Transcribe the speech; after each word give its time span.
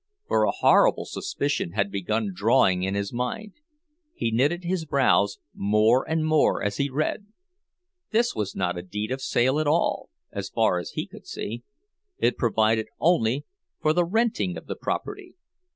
For 0.27 0.45
a 0.45 0.49
horrible 0.51 1.05
suspicion 1.05 1.73
had 1.73 1.91
begun 1.91 2.33
dawning 2.35 2.81
in 2.81 2.95
his 2.95 3.13
mind; 3.13 3.53
he 4.15 4.31
knitted 4.31 4.63
his 4.63 4.83
brows 4.83 5.37
more 5.53 6.09
and 6.09 6.25
more 6.25 6.63
as 6.63 6.77
he 6.77 6.89
read. 6.89 7.27
This 8.09 8.33
was 8.33 8.55
not 8.55 8.75
a 8.79 8.81
deed 8.81 9.11
of 9.11 9.21
sale 9.21 9.59
at 9.59 9.67
all, 9.67 10.09
so 10.33 10.51
far 10.55 10.79
as 10.79 10.93
he 10.97 11.05
could 11.05 11.27
see—it 11.27 11.61
provided 12.35 12.87
only 12.99 13.45
for 13.79 13.93
the 13.93 14.03
renting 14.03 14.57
of 14.57 14.65
the 14.65 14.75
property! 14.75 15.35